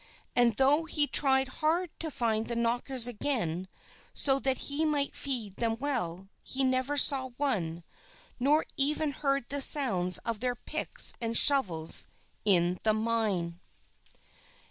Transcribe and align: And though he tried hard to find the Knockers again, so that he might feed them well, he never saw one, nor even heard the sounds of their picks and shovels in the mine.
And 0.35 0.55
though 0.55 0.85
he 0.85 1.05
tried 1.05 1.47
hard 1.61 1.91
to 1.99 2.09
find 2.09 2.47
the 2.47 2.55
Knockers 2.55 3.05
again, 3.07 3.67
so 4.15 4.39
that 4.39 4.57
he 4.57 4.83
might 4.83 5.15
feed 5.15 5.57
them 5.57 5.77
well, 5.79 6.27
he 6.41 6.63
never 6.63 6.97
saw 6.97 7.27
one, 7.37 7.83
nor 8.39 8.65
even 8.77 9.11
heard 9.11 9.45
the 9.49 9.61
sounds 9.61 10.17
of 10.25 10.39
their 10.39 10.55
picks 10.55 11.13
and 11.21 11.37
shovels 11.37 12.07
in 12.45 12.79
the 12.81 12.95
mine. 12.95 13.59